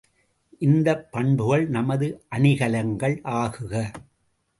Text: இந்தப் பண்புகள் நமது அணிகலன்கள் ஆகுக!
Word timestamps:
இந்தப் 0.61 1.03
பண்புகள் 1.11 1.65
நமது 1.67 2.07
அணிகலன்கள் 2.29 3.15
ஆகுக! 3.35 3.73